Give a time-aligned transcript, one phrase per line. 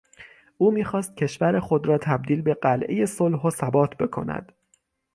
[0.57, 4.51] او میخواست کشور خود را تبدیل به قلعهی صلح و ثبات بکند.